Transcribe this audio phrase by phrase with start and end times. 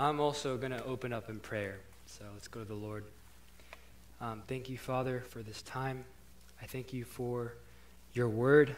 [0.00, 1.80] I'm also going to open up in prayer.
[2.06, 3.02] So let's go to the Lord.
[4.20, 6.04] Um, thank you, Father, for this time.
[6.62, 7.54] I thank you for
[8.12, 8.76] your word.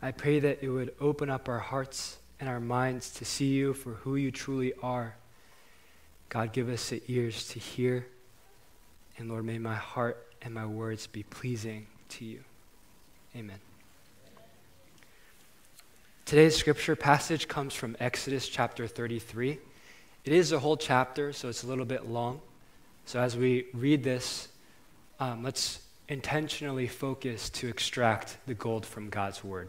[0.00, 3.74] I pray that it would open up our hearts and our minds to see you
[3.74, 5.16] for who you truly are.
[6.28, 8.06] God, give us the ears to hear.
[9.18, 12.44] And Lord, may my heart and my words be pleasing to you.
[13.34, 13.58] Amen.
[16.24, 19.58] Today's scripture passage comes from Exodus chapter 33.
[20.24, 22.40] It is a whole chapter, so it's a little bit long.
[23.04, 24.48] So as we read this,
[25.20, 29.68] um, let's intentionally focus to extract the gold from God's word.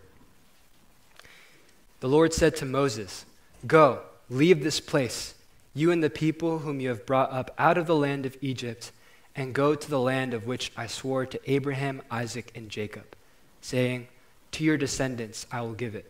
[2.00, 3.26] The Lord said to Moses,
[3.68, 5.34] Go, leave this place,
[5.74, 8.94] you and the people whom you have brought up out of the land of Egypt,
[9.36, 13.16] and go to the land of which I swore to Abraham, Isaac, and Jacob,
[13.60, 14.08] saying,
[14.54, 16.10] To your descendants I will give it.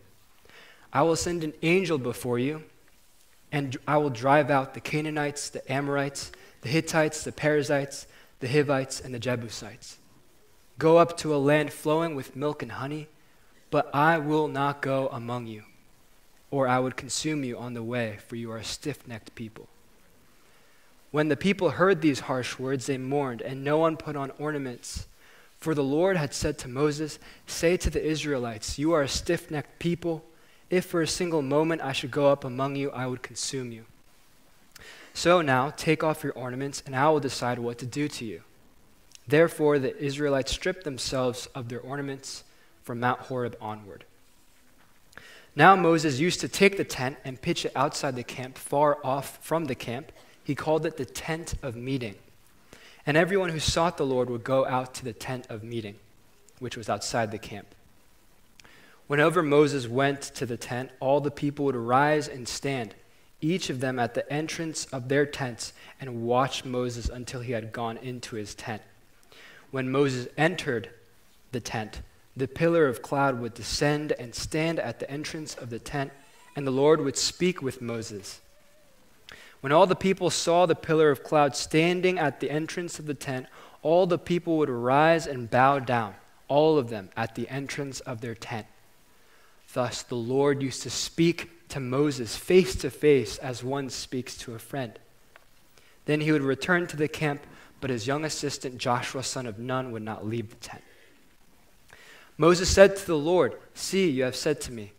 [0.92, 2.62] I will send an angel before you,
[3.52, 6.32] and I will drive out the Canaanites, the Amorites,
[6.62, 8.06] the Hittites, the Perizzites,
[8.40, 9.98] the Hivites, and the Jebusites.
[10.78, 13.08] Go up to a land flowing with milk and honey,
[13.70, 15.64] but I will not go among you,
[16.50, 19.68] or I would consume you on the way, for you are a stiff necked people.
[21.10, 25.06] When the people heard these harsh words, they mourned, and no one put on ornaments.
[25.58, 29.50] For the Lord had said to Moses, Say to the Israelites, You are a stiff
[29.50, 30.24] necked people.
[30.68, 33.84] If for a single moment I should go up among you, I would consume you.
[35.14, 38.42] So now, take off your ornaments, and I will decide what to do to you.
[39.26, 42.44] Therefore, the Israelites stripped themselves of their ornaments
[42.82, 44.04] from Mount Horeb onward.
[45.56, 49.38] Now, Moses used to take the tent and pitch it outside the camp, far off
[49.42, 50.12] from the camp.
[50.44, 52.16] He called it the tent of meeting.
[53.06, 55.94] And everyone who sought the Lord would go out to the tent of meeting,
[56.58, 57.68] which was outside the camp.
[59.06, 62.94] Whenever Moses went to the tent, all the people would arise and stand,
[63.40, 67.72] each of them at the entrance of their tents, and watch Moses until he had
[67.72, 68.82] gone into his tent.
[69.70, 70.90] When Moses entered
[71.52, 72.00] the tent,
[72.36, 76.12] the pillar of cloud would descend and stand at the entrance of the tent,
[76.56, 78.40] and the Lord would speak with Moses.
[79.60, 83.14] When all the people saw the pillar of cloud standing at the entrance of the
[83.14, 83.46] tent,
[83.82, 86.14] all the people would rise and bow down,
[86.48, 88.66] all of them at the entrance of their tent.
[89.72, 94.54] Thus, the Lord used to speak to Moses face to face as one speaks to
[94.54, 94.98] a friend.
[96.04, 97.42] Then he would return to the camp,
[97.80, 100.82] but his young assistant, Joshua, son of Nun, would not leave the tent.
[102.38, 104.92] Moses said to the Lord, See, you have said to me,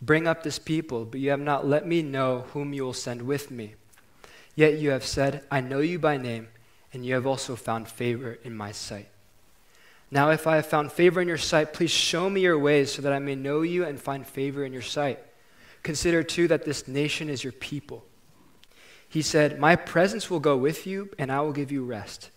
[0.00, 3.22] Bring up this people, but you have not let me know whom you will send
[3.22, 3.74] with me.
[4.54, 6.48] Yet you have said, I know you by name,
[6.92, 9.08] and you have also found favor in my sight.
[10.12, 13.00] Now, if I have found favor in your sight, please show me your ways so
[13.00, 15.18] that I may know you and find favor in your sight.
[15.82, 18.04] Consider, too, that this nation is your people.
[19.08, 22.30] He said, My presence will go with you, and I will give you rest.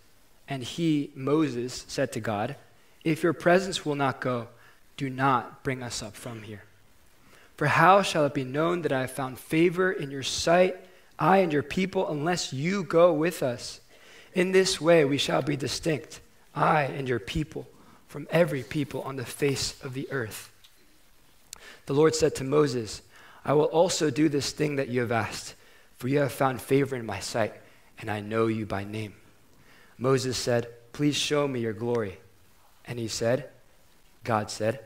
[0.47, 2.55] And he, Moses, said to God,
[3.03, 4.47] If your presence will not go,
[4.95, 6.63] do not bring us up from here.
[7.57, 10.77] For how shall it be known that I have found favor in your sight,
[11.19, 13.81] I and your people, unless you go with us?
[14.33, 16.21] In this way we shall be distinct
[16.55, 17.67] I and your people,
[18.07, 20.51] from every people on the face of the earth.
[21.85, 23.01] The Lord said to Moses,
[23.43, 25.55] I will also do this thing that you have asked,
[25.97, 27.53] for you have found favor in my sight,
[27.99, 29.13] and I know you by name.
[29.97, 32.17] Moses said, Please show me your glory.
[32.85, 33.49] And he said,
[34.23, 34.79] God said,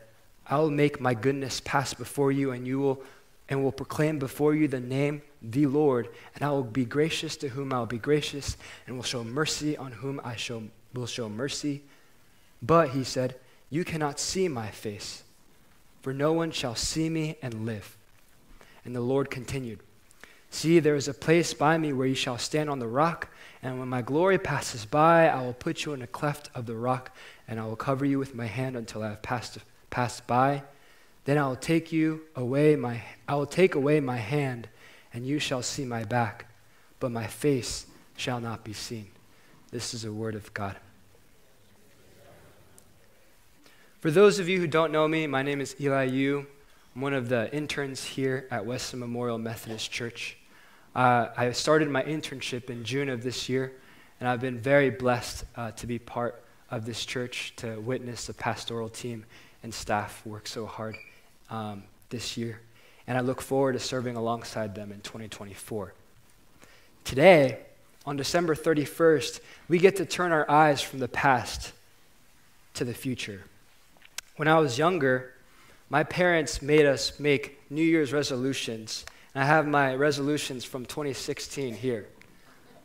[0.48, 3.04] I will make my goodness pass before you, and you will
[3.50, 7.50] and will proclaim before you the name the Lord, and I will be gracious to
[7.50, 10.64] whom I will be gracious, and will show mercy on whom I show
[10.94, 11.84] will show mercy.
[12.62, 13.36] But, he said,
[13.70, 15.24] You cannot see my face,
[16.02, 17.98] for no one shall see me and live.
[18.86, 19.80] And the Lord continued,
[20.52, 23.30] See, there is a place by me where you shall stand on the rock,
[23.62, 26.76] and when my glory passes by, I will put you in a cleft of the
[26.76, 27.16] rock,
[27.48, 30.64] and I will cover you with my hand until I have passed, passed by.
[31.26, 34.68] Then I will take you away my I will take away my hand,
[35.14, 36.48] and you shall see my back,
[37.00, 37.86] but my face
[38.18, 39.10] shall not be seen.
[39.72, 40.76] This is a word of God.
[44.00, 46.48] For those of you who don't know me, my name is Elli Yu.
[46.96, 50.38] I'm one of the interns here at Wesley Memorial Methodist Church.
[50.96, 53.74] Uh, I started my internship in June of this year,
[54.20, 58.34] and I've been very blessed uh, to be part of this church, to witness the
[58.34, 59.24] pastoral team
[59.62, 60.96] and staff work so hard
[61.52, 62.60] um, this year.
[63.06, 65.94] And I look forward to serving alongside them in 2024.
[67.04, 67.60] Today,
[68.06, 71.74] on December 31st, we get to turn our eyes from the past
[72.76, 73.44] to the future.
[74.38, 75.34] When I was younger,
[75.90, 81.76] my parents made us make New Year's resolutions, And I have my resolutions from 2016
[81.76, 82.08] here.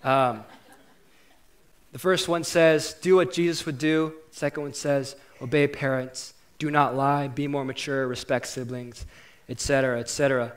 [0.03, 0.45] Um,
[1.93, 4.15] the first one says, do what Jesus would do.
[4.33, 9.07] Second one says, obey parents, do not lie, be more mature, respect siblings,
[9.49, 10.53] etc., etc.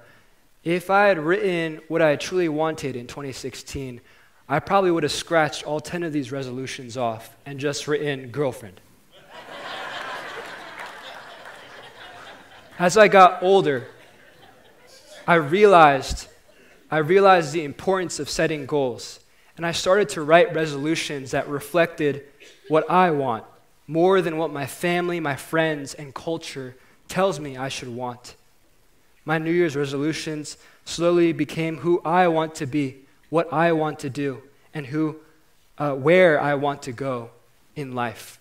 [0.63, 4.01] If I had written what I truly wanted in 2016,
[4.49, 8.79] I probably would have scratched all 10 of these resolutions off and just written girlfriend.
[12.79, 13.87] As I got older,
[15.27, 16.27] I realized
[16.89, 19.19] I realized the importance of setting goals,
[19.57, 22.23] and I started to write resolutions that reflected
[22.69, 23.43] what I want
[23.87, 26.77] more than what my family, my friends, and culture
[27.09, 28.35] tells me I should want.
[29.25, 34.09] My New Year's resolutions slowly became who I want to be, what I want to
[34.09, 34.41] do,
[34.73, 35.17] and who,
[35.77, 37.31] uh, where I want to go
[37.75, 38.39] in life.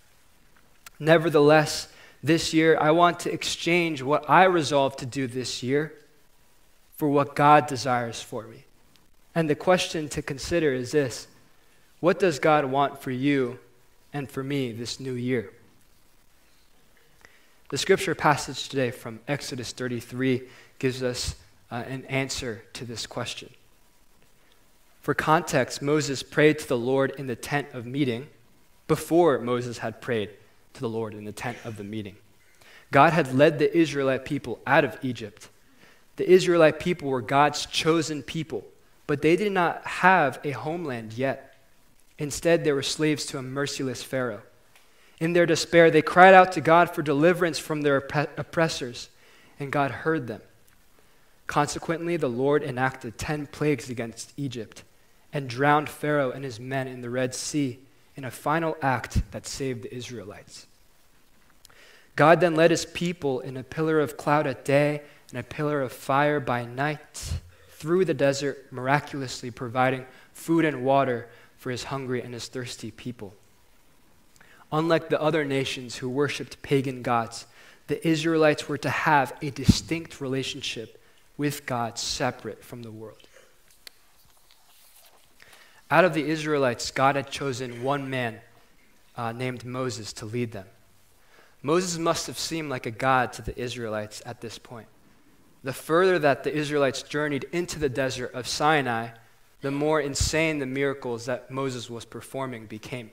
[0.98, 1.88] Nevertheless,
[2.22, 5.92] this year, I want to exchange what I resolved to do this year
[6.96, 8.64] for what God desires for me.
[9.34, 11.28] And the question to consider is this
[12.00, 13.58] What does God want for you
[14.12, 15.52] and for me this new year?
[17.68, 20.42] The scripture passage today from Exodus 33
[20.78, 21.34] gives us
[21.70, 23.50] uh, an answer to this question.
[25.06, 28.26] For context, Moses prayed to the Lord in the tent of meeting
[28.88, 30.30] before Moses had prayed
[30.72, 32.16] to the Lord in the tent of the meeting.
[32.90, 35.48] God had led the Israelite people out of Egypt.
[36.16, 38.64] The Israelite people were God's chosen people,
[39.06, 41.54] but they did not have a homeland yet.
[42.18, 44.42] Instead, they were slaves to a merciless Pharaoh.
[45.20, 47.98] In their despair, they cried out to God for deliverance from their
[48.36, 49.08] oppressors,
[49.60, 50.42] and God heard them.
[51.46, 54.82] Consequently, the Lord enacted 10 plagues against Egypt
[55.32, 57.78] and drowned Pharaoh and his men in the Red Sea
[58.14, 60.66] in a final act that saved the Israelites.
[62.14, 65.82] God then led his people in a pillar of cloud at day and a pillar
[65.82, 67.34] of fire by night
[67.68, 71.28] through the desert, miraculously providing food and water
[71.58, 73.34] for his hungry and his thirsty people.
[74.72, 77.46] Unlike the other nations who worshiped pagan gods,
[77.86, 81.00] the Israelites were to have a distinct relationship
[81.36, 83.25] with God separate from the world.
[85.90, 88.40] Out of the Israelites, God had chosen one man
[89.16, 90.66] uh, named Moses to lead them.
[91.62, 94.88] Moses must have seemed like a god to the Israelites at this point.
[95.62, 99.08] The further that the Israelites journeyed into the desert of Sinai,
[99.62, 103.10] the more insane the miracles that Moses was performing became.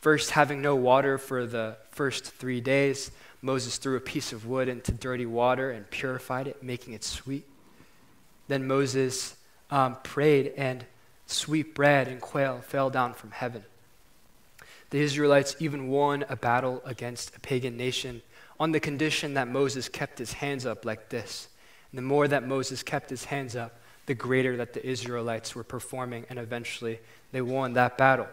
[0.00, 4.68] First, having no water for the first three days, Moses threw a piece of wood
[4.68, 7.46] into dirty water and purified it, making it sweet.
[8.48, 9.36] Then Moses
[9.70, 10.84] um, prayed, and
[11.32, 13.64] sweet bread and quail fell down from heaven.
[14.90, 18.22] The Israelites even won a battle against a pagan nation
[18.60, 21.48] on the condition that Moses kept his hands up like this.
[21.90, 25.64] And the more that Moses kept his hands up, the greater that the Israelites were
[25.64, 27.00] performing, and eventually
[27.32, 28.28] they won that battle.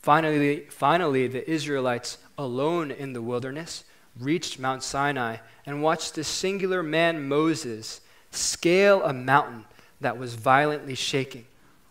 [0.00, 3.84] Finally, finally, the Israelites, alone in the wilderness,
[4.18, 9.64] reached Mount Sinai and watched this singular man, Moses, scale a mountain
[10.00, 11.46] that was violently shaking,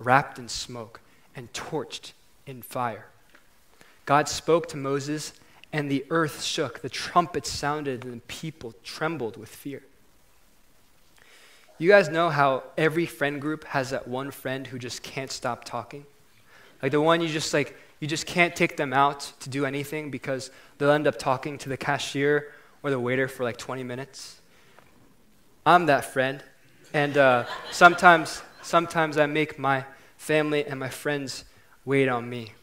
[0.06, 1.00] wrapped in smoke,
[1.36, 2.14] and torched
[2.46, 3.06] in fire.
[4.06, 5.34] God spoke to Moses,
[5.72, 9.84] and the earth shook, the trumpet sounded, and the people trembled with fear.
[11.78, 15.64] You guys know how every friend group has that one friend who just can't stop
[15.64, 16.06] talking?
[16.82, 20.12] Like the one you just like you just can't take them out to do anything
[20.12, 22.52] because they'll end up talking to the cashier
[22.84, 24.42] or the waiter for like 20 minutes.
[25.66, 26.44] I'm that friend,
[26.94, 29.86] and uh, sometimes sometimes I make my
[30.18, 31.46] family and my friends
[31.86, 32.54] wait on me.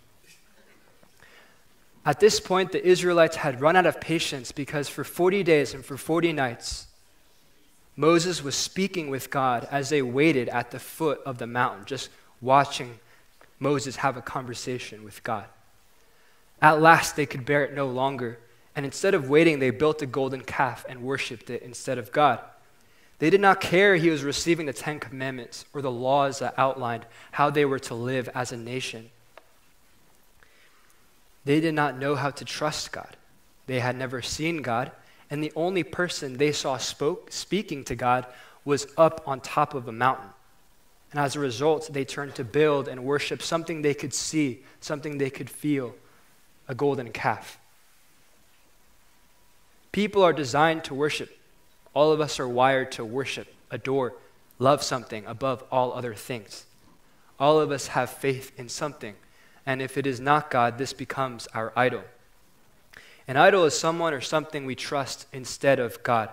[2.05, 5.85] At this point, the Israelites had run out of patience because for 40 days and
[5.85, 6.87] for 40 nights,
[7.97, 12.11] Moses was speaking with God as they waited at the foot of the mountain, just
[12.41, 12.99] watching
[13.59, 15.47] Moses have a conversation with God.
[16.63, 18.39] At last, they could bear it no longer,
[18.75, 22.41] and instead of waiting, they built a golden calf and worshiped it instead of God.
[23.19, 27.05] They did not care he was receiving the Ten Commandments or the laws that outlined
[27.33, 29.11] how they were to live as a nation.
[31.45, 33.17] They did not know how to trust God.
[33.67, 34.93] They had never seen God,
[35.31, 38.27] and the only person they saw spoke, speaking to God
[38.65, 40.29] was up on top of a mountain.
[41.11, 45.19] And as a result, they turned to build and worship something they could see, something
[45.19, 45.95] they could feel
[46.69, 47.59] a golden calf.
[49.91, 51.38] People are designed to worship.
[51.95, 54.15] All of us are wired to worship, adore,
[54.59, 56.67] love something above all other things.
[57.39, 59.15] All of us have faith in something
[59.69, 62.03] and if it is not God, this becomes our idol.
[63.29, 66.31] An idol is someone or something we trust instead of God.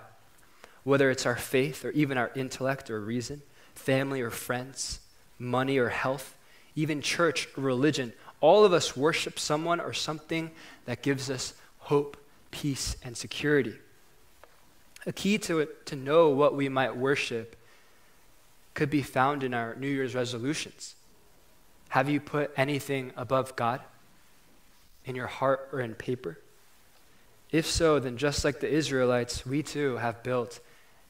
[0.85, 3.41] whether it's our faith or even our intellect or reason,
[3.73, 4.99] family or friends,
[5.39, 6.37] money or health,
[6.75, 10.51] even church or religion, all of us worship someone or something
[10.85, 12.15] that gives us hope,
[12.51, 13.73] peace, and security.
[15.05, 17.55] A key to to know what we might worship
[18.73, 20.95] could be found in our New Year's resolutions.
[21.89, 23.81] Have you put anything above God
[25.05, 26.39] in your heart or in paper?
[27.51, 30.59] If so, then just like the Israelites, we too have built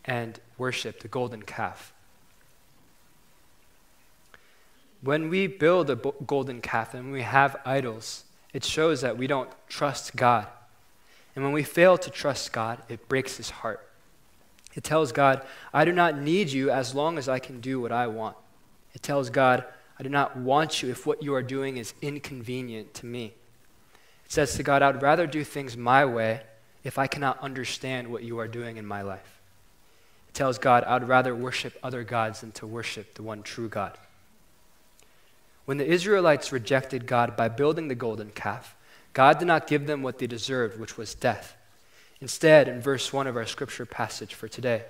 [0.03, 1.91] and worshiped the golden calf.
[5.01, 9.49] When we build a golden calf and we have idols, it shows that we don't
[9.67, 10.47] trust God.
[11.35, 13.85] And when we fail to trust God, it breaks his heart.
[14.73, 15.41] It tells God,
[15.73, 18.35] I do not need you as long as I can do what I want.
[18.93, 19.63] It tells God,
[19.99, 23.33] I do not want you if what you are doing is inconvenient to me.
[24.25, 26.41] It says to God, I would rather do things my way
[26.83, 29.39] if I cannot understand what you are doing in my life.
[30.29, 33.69] It tells God, I would rather worship other gods than to worship the one true
[33.69, 33.97] God.
[35.65, 38.75] When the Israelites rejected God by building the golden calf,
[39.15, 41.55] God did not give them what they deserved, which was death.
[42.19, 44.83] Instead, in verse 1 of our scripture passage for today,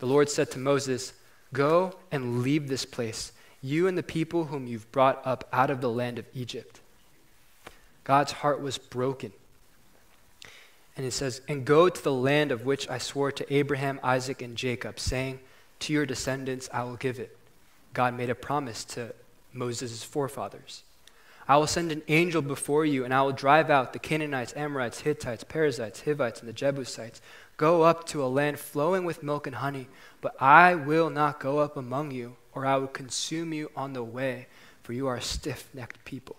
[0.00, 1.12] the Lord said to Moses,
[1.52, 3.30] Go and leave this place,
[3.62, 6.80] you and the people whom you've brought up out of the land of Egypt.
[8.02, 9.32] God's heart was broken.
[10.96, 14.42] And he says, And go to the land of which I swore to Abraham, Isaac,
[14.42, 15.38] and Jacob, saying,
[15.80, 17.38] To your descendants I will give it.
[17.94, 19.14] God made a promise to
[19.52, 20.82] Moses' forefathers.
[21.48, 25.00] I will send an angel before you, and I will drive out the Canaanites, Amorites,
[25.00, 27.20] Hittites, Perizzites, Hivites, and the Jebusites.
[27.56, 29.88] Go up to a land flowing with milk and honey,
[30.20, 34.04] but I will not go up among you, or I will consume you on the
[34.04, 34.46] way,
[34.82, 36.36] for you are a stiff necked people.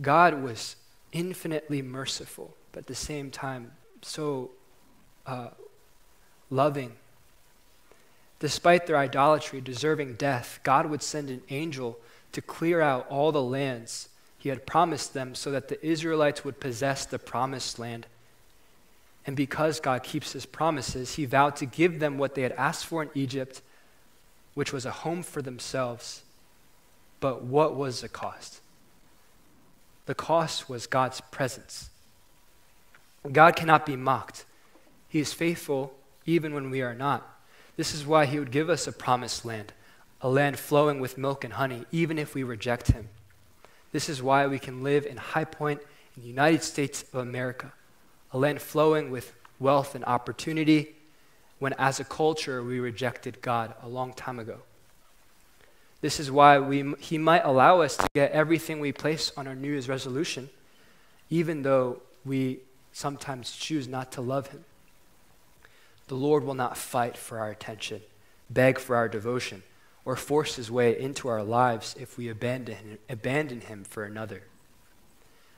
[0.00, 0.76] God was
[1.12, 3.72] infinitely merciful, but at the same time,
[4.02, 4.50] so
[5.26, 5.48] uh,
[6.50, 6.92] loving.
[8.38, 11.98] Despite their idolatry, deserving death, God would send an angel
[12.36, 16.60] to clear out all the lands he had promised them so that the Israelites would
[16.60, 18.06] possess the promised land.
[19.26, 22.84] And because God keeps his promises, he vowed to give them what they had asked
[22.84, 23.62] for in Egypt,
[24.52, 26.24] which was a home for themselves.
[27.20, 28.60] But what was the cost?
[30.04, 31.88] The cost was God's presence.
[33.32, 34.44] God cannot be mocked.
[35.08, 35.94] He is faithful
[36.26, 37.26] even when we are not.
[37.78, 39.72] This is why he would give us a promised land
[40.26, 43.08] a land flowing with milk and honey, even if we reject him.
[43.92, 45.80] This is why we can live in High Point
[46.16, 47.72] in the United States of America,
[48.32, 50.96] a land flowing with wealth and opportunity,
[51.60, 54.62] when as a culture we rejected God a long time ago.
[56.00, 59.54] This is why we, he might allow us to get everything we place on our
[59.54, 60.50] New Year's resolution,
[61.30, 62.58] even though we
[62.92, 64.64] sometimes choose not to love him.
[66.08, 68.00] The Lord will not fight for our attention,
[68.50, 69.62] beg for our devotion
[70.06, 74.44] or force his way into our lives if we abandon, abandon him for another.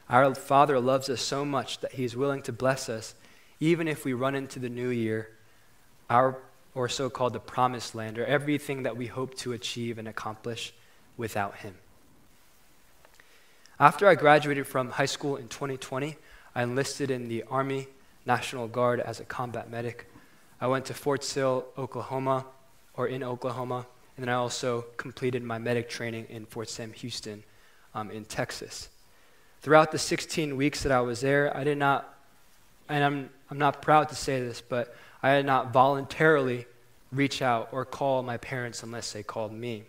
[0.09, 3.15] Our Father loves us so much that he is willing to bless us
[3.61, 5.31] even if we run into the new year,
[6.09, 6.39] our
[6.75, 10.73] or so called the promised land, or everything that we hope to achieve and accomplish
[11.17, 11.75] without him.
[13.81, 16.17] After I graduated from high school in 2020,
[16.55, 17.89] I enlisted in the Army
[18.25, 20.09] National Guard as a combat medic.
[20.61, 22.47] I went to Fort Sill, Oklahoma,
[22.95, 23.87] or in Oklahoma,
[24.19, 27.45] and then I also completed my medic training in Fort Sam Houston
[27.95, 28.89] um, in Texas.
[29.61, 32.19] Throughout the 16 weeks that I was there, I did not,
[32.89, 36.67] and I'm, I'm not proud to say this, but I did not voluntarily
[37.13, 39.85] reach out or call my parents unless they called me.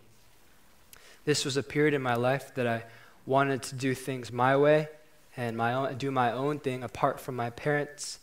[1.26, 2.84] This was a period in my life that I
[3.26, 4.90] wanted to do things my way
[5.36, 8.20] and my own, do my own thing apart from my parents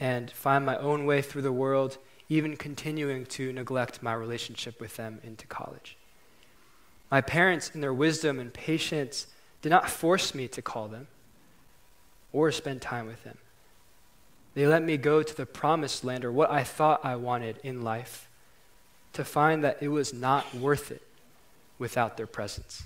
[0.00, 4.96] and find my own way through the world even continuing to neglect my relationship with
[4.96, 5.96] them into college.
[7.10, 9.26] My parents, in their wisdom and patience,
[9.62, 11.08] did not force me to call them
[12.32, 13.38] or spend time with them.
[14.54, 17.82] They let me go to the promised land or what I thought I wanted in
[17.82, 18.28] life
[19.14, 21.02] to find that it was not worth it
[21.78, 22.82] without their presence.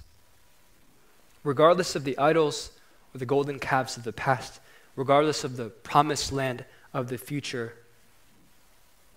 [1.42, 2.70] Regardless of the idols
[3.14, 4.60] or the golden calves of the past,
[4.94, 7.74] regardless of the promised land of the future,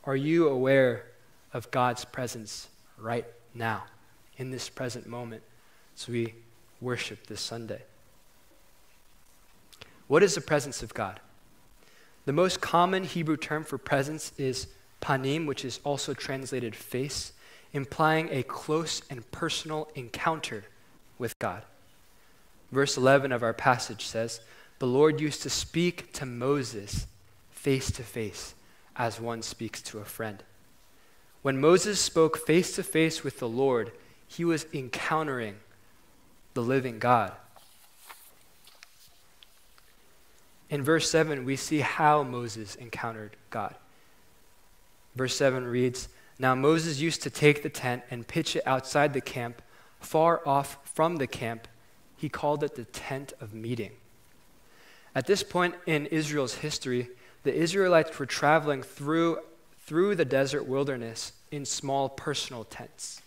[0.03, 1.05] are you aware
[1.53, 3.86] of God's presence right now,
[4.38, 5.44] in this present moment,
[5.96, 6.34] as we
[6.82, 7.82] worship this Sunday?
[10.08, 11.20] What is the presence of God?
[12.25, 14.67] The most common Hebrew term for presence is
[15.01, 17.34] panim, which is also translated face,
[17.74, 20.65] implying a close and personal encounter
[21.17, 21.63] with God.
[22.72, 24.41] Verse 11 of our passage says,
[24.79, 27.08] The Lord used to speak to Moses
[27.65, 28.53] face to face
[28.95, 30.43] as one speaks to a friend.
[31.41, 33.91] When Moses spoke face to face with the Lord,
[34.27, 35.55] he was encountering
[36.53, 37.31] the living God.
[40.69, 43.74] In verse 7, we see how Moses encountered God.
[45.15, 46.07] Verse 7 reads
[46.38, 49.63] Now Moses used to take the tent and pitch it outside the camp,
[50.00, 51.67] far off from the camp.
[52.15, 53.93] He called it the tent of meeting.
[55.15, 57.10] At this point in Israel's history,
[57.45, 59.37] the Israelites were traveling through,
[59.85, 63.21] through the desert wilderness in small personal tents.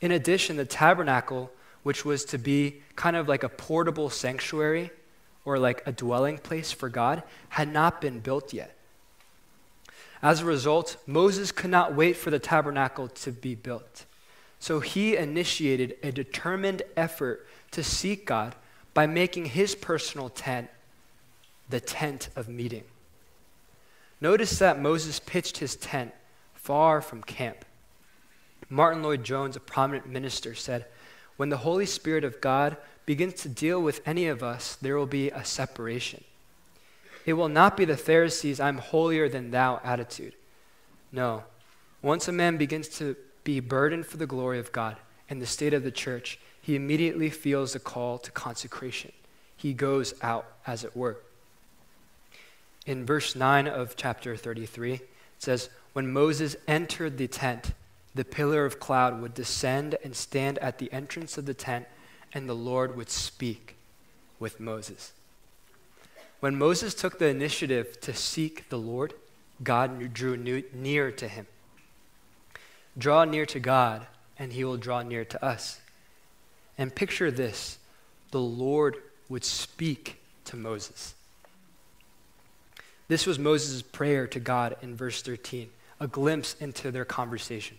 [0.00, 1.52] In addition, the tabernacle,
[1.82, 4.90] which was to be kind of like a portable sanctuary
[5.44, 8.74] or like a dwelling place for God, had not been built yet.
[10.22, 14.06] As a result, Moses could not wait for the tabernacle to be built.
[14.58, 18.56] So he initiated a determined effort to seek God
[18.94, 20.70] by making his personal tent
[21.68, 22.84] the tent of meeting.
[24.20, 26.12] Notice that Moses pitched his tent
[26.54, 27.64] far from camp.
[28.68, 30.86] Martyn Lloyd-Jones, a prominent minister, said,
[31.36, 35.06] When the Holy Spirit of God begins to deal with any of us, there will
[35.06, 36.24] be a separation.
[37.24, 40.34] It will not be the Pharisees, I'm holier than thou attitude.
[41.12, 41.44] No.
[42.02, 44.96] Once a man begins to be burdened for the glory of God
[45.30, 49.12] and the state of the church, he immediately feels the call to consecration.
[49.56, 51.18] He goes out, as it were.
[52.88, 55.02] In verse 9 of chapter 33, it
[55.36, 57.74] says, When Moses entered the tent,
[58.14, 61.84] the pillar of cloud would descend and stand at the entrance of the tent,
[62.32, 63.76] and the Lord would speak
[64.38, 65.12] with Moses.
[66.40, 69.12] When Moses took the initiative to seek the Lord,
[69.62, 71.46] God drew near to him.
[72.96, 74.06] Draw near to God,
[74.38, 75.78] and he will draw near to us.
[76.78, 77.78] And picture this
[78.30, 78.96] the Lord
[79.28, 81.14] would speak to Moses.
[83.08, 87.78] This was Moses' prayer to God in verse 13, a glimpse into their conversation.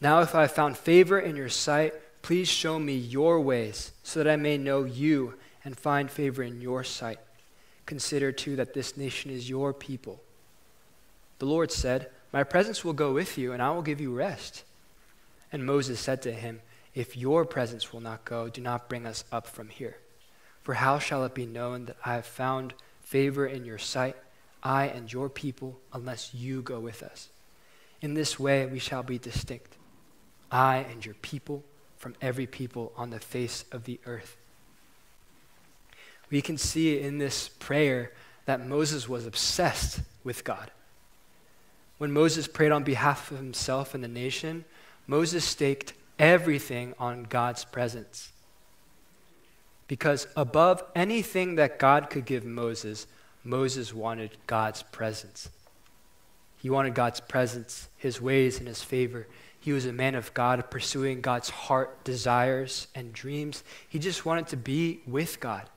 [0.00, 4.22] Now, if I have found favor in your sight, please show me your ways, so
[4.22, 7.18] that I may know you and find favor in your sight.
[7.86, 10.20] Consider, too, that this nation is your people.
[11.38, 14.64] The Lord said, My presence will go with you, and I will give you rest.
[15.50, 16.60] And Moses said to him,
[16.96, 19.98] if your presence will not go, do not bring us up from here.
[20.62, 22.72] For how shall it be known that I have found
[23.06, 24.16] favor in your sight,
[24.64, 27.28] I and your people, unless you go with us?
[28.02, 29.76] In this way we shall be distinct,
[30.50, 31.64] I and your people,
[31.96, 34.36] from every people on the face of the earth.
[36.30, 38.12] We can see in this prayer
[38.44, 40.72] that Moses was obsessed with God.
[41.98, 44.64] When Moses prayed on behalf of himself and the nation,
[45.06, 48.32] Moses staked everything on God's presence.
[49.88, 53.06] Because above anything that God could give Moses,
[53.44, 55.48] Moses wanted God's presence.
[56.58, 59.28] He wanted God's presence, his ways, and his favor.
[59.60, 63.62] He was a man of God, pursuing God's heart, desires, and dreams.
[63.88, 65.68] He just wanted to be with God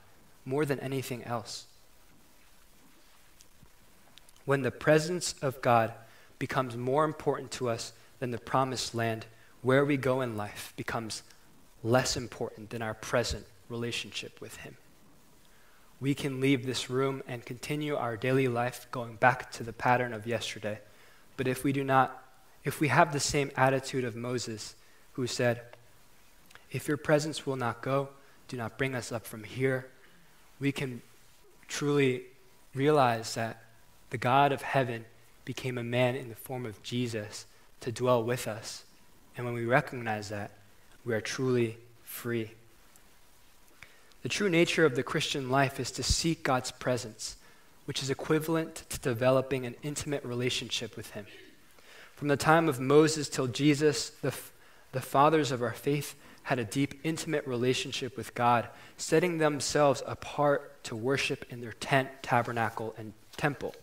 [0.44, 1.66] more than anything else.
[4.44, 5.92] When the presence of God
[6.40, 9.26] becomes more important to us than the promised land,
[9.62, 11.22] where we go in life becomes
[11.84, 14.76] less important than our present relationship with Him.
[16.00, 20.12] We can leave this room and continue our daily life going back to the pattern
[20.12, 20.80] of yesterday.
[21.36, 22.22] But if we do not,
[22.64, 24.74] if we have the same attitude of Moses,
[25.12, 25.60] who said,
[26.70, 28.08] If your presence will not go,
[28.48, 29.88] do not bring us up from here,
[30.58, 31.02] we can
[31.68, 32.22] truly
[32.74, 33.62] realize that
[34.10, 35.04] the God of heaven
[35.44, 37.46] became a man in the form of Jesus
[37.80, 38.84] to dwell with us
[39.36, 40.50] and when we recognize that,
[41.02, 42.50] we are truly free.
[44.22, 47.36] The true nature of the Christian life is to seek God's presence,
[47.86, 51.26] which is equivalent to developing an intimate relationship with Him.
[52.16, 54.34] From the time of Moses till Jesus, the,
[54.92, 60.82] the fathers of our faith had a deep, intimate relationship with God, setting themselves apart
[60.84, 63.74] to worship in their tent, tabernacle, and temple.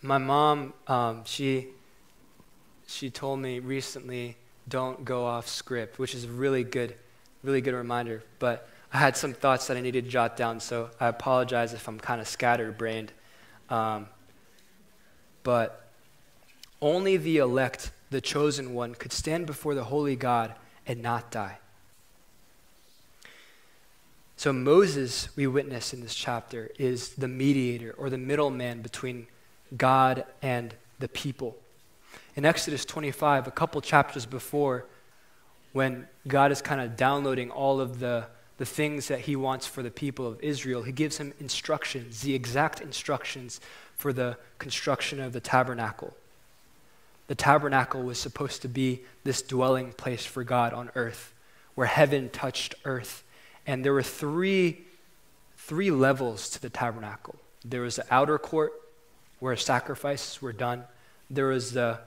[0.00, 1.68] My mom, um, she
[2.86, 4.36] she told me recently,
[4.68, 6.94] don't go off script, which is a really good,
[7.42, 8.22] really good reminder.
[8.38, 11.88] But I had some thoughts that I needed to jot down, so I apologize if
[11.88, 13.12] I'm kind of scatterbrained.
[13.70, 14.08] Um,
[15.42, 15.88] but
[16.80, 20.54] only the elect, the chosen one, could stand before the holy God
[20.86, 21.58] and not die.
[24.36, 29.26] So, Moses, we witness in this chapter, is the mediator or the middleman between
[29.76, 31.56] God and the people
[32.36, 34.84] in Exodus 25, a couple chapters before,
[35.72, 38.26] when God is kind of downloading all of the,
[38.58, 40.82] the things that he wants for the people of Israel.
[40.82, 43.60] He gives him instructions, the exact instructions
[43.96, 46.14] for the construction of the tabernacle.
[47.26, 51.34] The tabernacle was supposed to be this dwelling place for God on earth,
[51.74, 53.22] where heaven touched earth.
[53.66, 54.78] And there were three,
[55.56, 58.72] three levels to the tabernacle there was the outer court,
[59.40, 60.84] where sacrifices were done,
[61.30, 61.98] there was the,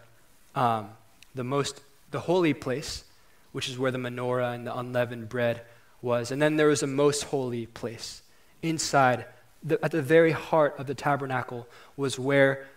[0.55, 0.89] um,
[1.35, 1.81] the most,
[2.11, 3.03] the holy place,
[3.51, 5.61] which is where the menorah and the unleavened bread
[6.01, 6.31] was.
[6.31, 8.21] And then there was a most holy place.
[8.61, 9.25] Inside,
[9.63, 12.67] the, at the very heart of the tabernacle, was where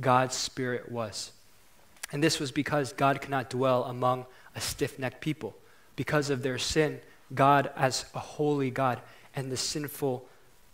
[0.00, 1.32] God's Spirit was.
[2.12, 5.56] And this was because God cannot dwell among a stiff necked people.
[5.96, 7.00] Because of their sin,
[7.34, 9.00] God, as a holy God,
[9.34, 10.26] and the sinful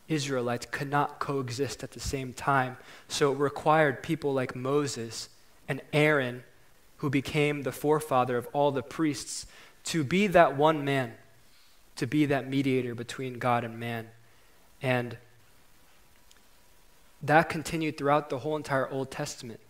[0.08, 2.76] Israelites could not coexist at the same time.
[3.08, 5.28] So it required people like Moses
[5.68, 6.44] and Aaron,
[6.98, 9.46] who became the forefather of all the priests,
[9.84, 11.14] to be that one man,
[11.96, 14.08] to be that mediator between God and man.
[14.82, 15.16] And
[17.22, 19.60] that continued throughout the whole entire Old Testament,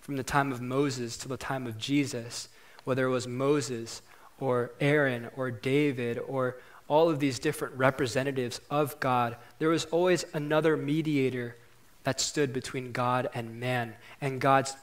[0.00, 2.48] from the time of Moses to the time of Jesus,
[2.84, 4.02] whether it was Moses
[4.38, 6.56] or Aaron or David or
[6.88, 11.56] all of these different representatives of God, there was always another mediator
[12.04, 13.94] that stood between God and man.
[14.20, 14.76] And God's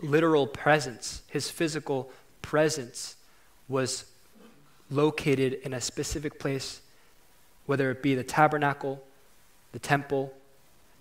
[0.00, 2.10] literal presence, his physical
[2.42, 3.16] presence,
[3.68, 4.04] was
[4.90, 6.80] located in a specific place,
[7.66, 9.02] whether it be the tabernacle,
[9.72, 10.32] the temple,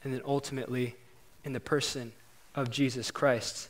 [0.03, 0.95] and then ultimately
[1.43, 2.11] in the person
[2.55, 3.69] of Jesus Christ.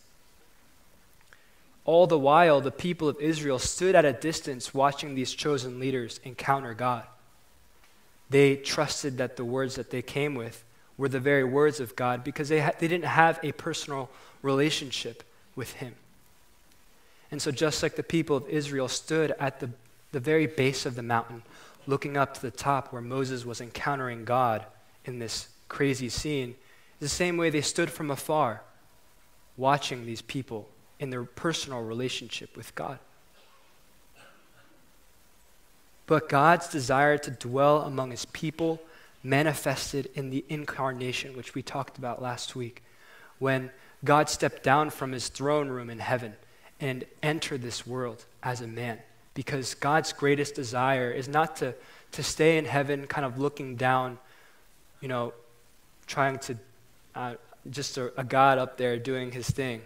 [1.89, 6.19] All the while, the people of Israel stood at a distance watching these chosen leaders
[6.23, 7.01] encounter God.
[8.29, 10.63] They trusted that the words that they came with
[10.99, 14.07] were the very words of God because they, ha- they didn't have a personal
[14.43, 15.23] relationship
[15.55, 15.95] with Him.
[17.31, 19.71] And so, just like the people of Israel stood at the,
[20.11, 21.41] the very base of the mountain,
[21.87, 24.63] looking up to the top where Moses was encountering God
[25.05, 26.53] in this crazy scene,
[26.99, 28.61] the same way they stood from afar,
[29.57, 32.99] watching these people in their personal relationship with God.
[36.05, 38.81] But God's desire to dwell among his people
[39.23, 42.83] manifested in the incarnation, which we talked about last week,
[43.37, 43.69] when
[44.03, 46.33] God stepped down from his throne room in heaven
[46.79, 48.97] and entered this world as a man.
[49.33, 51.75] Because God's greatest desire is not to,
[52.13, 54.17] to stay in heaven, kind of looking down,
[55.01, 55.33] you know,
[56.07, 56.57] trying to,
[57.13, 57.33] uh,
[57.69, 59.81] just a, a God up there doing his thing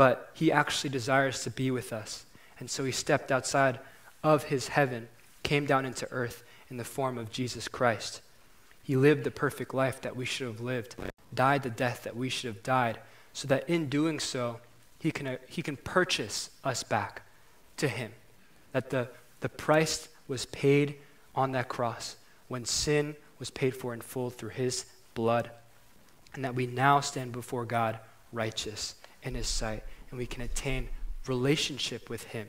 [0.00, 2.24] but he actually desires to be with us.
[2.58, 3.78] And so he stepped outside
[4.24, 5.08] of his heaven,
[5.42, 8.22] came down into earth in the form of Jesus Christ.
[8.82, 10.96] He lived the perfect life that we should have lived,
[11.34, 12.98] died the death that we should have died,
[13.34, 14.60] so that in doing so,
[14.98, 17.20] he can, uh, he can purchase us back
[17.76, 18.12] to him.
[18.72, 19.06] That the,
[19.40, 20.94] the price was paid
[21.34, 22.16] on that cross
[22.48, 25.50] when sin was paid for in full through his blood,
[26.32, 27.98] and that we now stand before God
[28.32, 30.88] righteous in his sight and we can attain
[31.26, 32.48] relationship with him.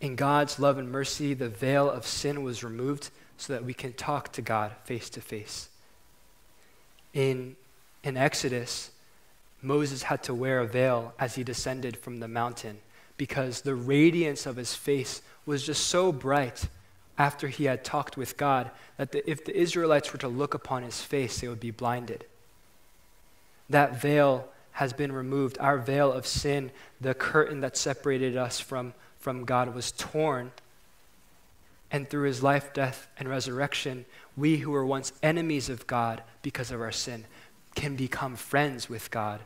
[0.00, 3.92] In God's love and mercy, the veil of sin was removed so that we can
[3.92, 5.68] talk to God face to face.
[7.12, 7.56] In,
[8.02, 8.90] in Exodus,
[9.62, 12.78] Moses had to wear a veil as he descended from the mountain
[13.16, 16.68] because the radiance of his face was just so bright
[17.16, 20.82] after he had talked with God that the, if the Israelites were to look upon
[20.82, 22.26] his face, they would be blinded.
[23.70, 25.56] That veil has been removed.
[25.60, 30.52] Our veil of sin, the curtain that separated us from, from God, was torn.
[31.90, 34.04] And through his life, death, and resurrection,
[34.36, 37.24] we who were once enemies of God because of our sin
[37.74, 39.40] can become friends with God.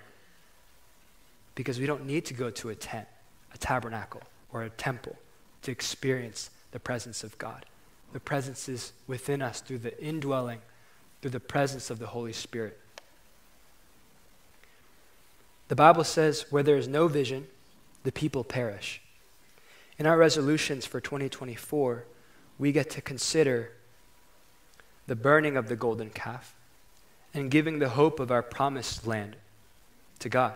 [1.54, 3.08] Because we don't need to go to a tent,
[3.52, 5.16] a tabernacle, or a temple
[5.62, 7.66] to experience the presence of God.
[8.12, 10.60] The presence is within us through the indwelling,
[11.20, 12.80] through the presence of the Holy Spirit.
[15.68, 17.46] The Bible says, where there is no vision,
[18.02, 19.02] the people perish.
[19.98, 22.04] In our resolutions for 2024,
[22.58, 23.72] we get to consider
[25.06, 26.54] the burning of the golden calf
[27.34, 29.36] and giving the hope of our promised land
[30.20, 30.54] to God.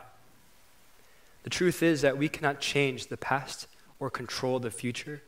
[1.42, 3.66] The truth is that we cannot change the past
[3.98, 5.22] or control the future,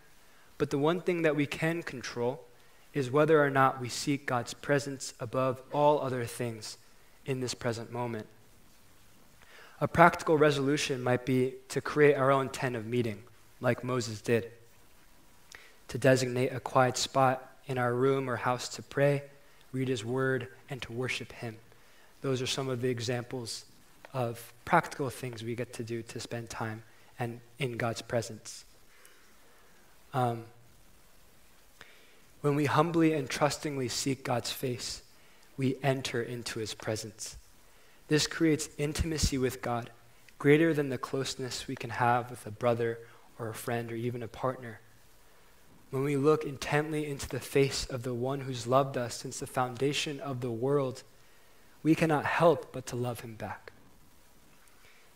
[0.59, 2.40] but the one thing that we can control
[2.92, 6.79] is whether or not we seek God's presence above all other things
[7.27, 8.27] in this present moment.
[9.81, 13.23] A practical resolution might be to create our own tent of meeting,
[13.61, 14.51] like Moses did,
[15.89, 19.23] to designate a quiet spot in our room or house to pray,
[19.73, 21.57] read his word, and to worship him.
[22.21, 23.65] Those are some of the examples
[24.13, 26.85] of practical things we get to do to spend time
[27.19, 28.65] and in God's presence.
[30.13, 30.45] Um,
[32.41, 35.03] when we humbly and trustingly seek God's face,
[35.57, 37.37] we enter into his presence.
[38.09, 39.90] This creates intimacy with God,
[40.38, 42.99] greater than the closeness we can have with a brother
[43.38, 44.81] or a friend or even a partner.
[45.90, 49.47] When we look intently into the face of the one who's loved us since the
[49.47, 51.03] foundation of the world,
[51.83, 53.73] we cannot help but to love him back.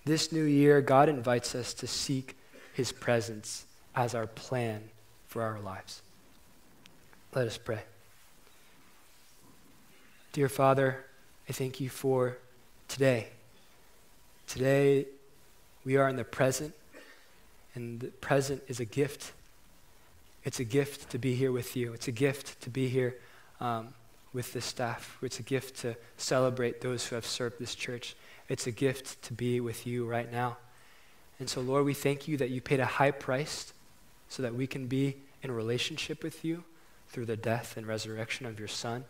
[0.05, 2.37] This new year, God invites us to seek
[2.73, 4.91] his presence as our plan
[5.27, 6.01] for our lives.
[7.35, 7.83] Let us pray.
[10.33, 11.05] Dear Father,
[11.49, 12.39] I thank you for
[12.89, 13.29] today.
[14.47, 15.07] Today,
[15.85, 16.75] we are in the present,
[17.75, 19.33] and the present is a gift.
[20.45, 21.93] It's a gift to be here with you.
[21.93, 23.17] It's a gift to be here
[23.61, 23.89] um,
[24.33, 25.19] with the staff.
[25.23, 28.17] It's a gift to celebrate those who have served this church.
[28.49, 30.57] It's a gift to be with you right now.
[31.39, 33.73] And so, Lord, we thank you that you paid a high price
[34.29, 36.65] so that we can be in relationship with you
[37.09, 39.05] through the death and resurrection of your Son.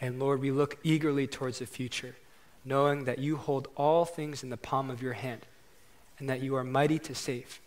[0.00, 2.16] And Lord, we look eagerly towards the future,
[2.64, 5.46] knowing that you hold all things in the palm of your hand
[6.18, 7.60] and that you are mighty to save.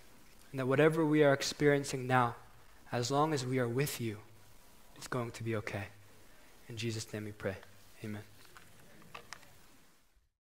[0.51, 2.35] And that whatever we are experiencing now,
[2.91, 4.17] as long as we are with you,
[4.95, 5.85] it's going to be okay.
[6.69, 7.55] In Jesus' name we pray.
[8.03, 8.21] Amen.